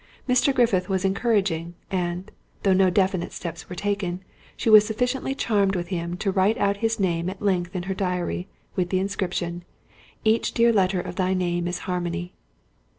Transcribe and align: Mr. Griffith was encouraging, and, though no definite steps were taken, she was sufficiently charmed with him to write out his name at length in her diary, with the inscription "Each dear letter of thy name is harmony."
Mr. 0.27 0.51
Griffith 0.51 0.89
was 0.89 1.05
encouraging, 1.05 1.75
and, 1.91 2.31
though 2.63 2.73
no 2.73 2.89
definite 2.89 3.31
steps 3.31 3.69
were 3.69 3.75
taken, 3.75 4.23
she 4.57 4.67
was 4.67 4.83
sufficiently 4.83 5.35
charmed 5.35 5.75
with 5.75 5.89
him 5.89 6.17
to 6.17 6.31
write 6.31 6.57
out 6.57 6.77
his 6.77 6.99
name 6.99 7.29
at 7.29 7.39
length 7.39 7.75
in 7.75 7.83
her 7.83 7.93
diary, 7.93 8.47
with 8.75 8.89
the 8.89 8.97
inscription 8.97 9.63
"Each 10.23 10.53
dear 10.55 10.73
letter 10.73 11.01
of 11.01 11.17
thy 11.17 11.35
name 11.35 11.67
is 11.67 11.77
harmony." 11.85 12.33